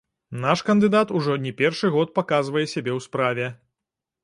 Наш 0.43 0.63
кандыдат 0.69 1.11
ужо 1.19 1.35
не 1.43 1.51
першы 1.59 1.93
год 1.97 2.15
паказвае 2.17 2.65
сябе 2.73 2.91
ў 2.97 3.09
справе. 3.09 3.47